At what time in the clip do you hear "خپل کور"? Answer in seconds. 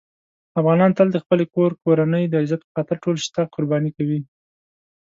1.23-1.71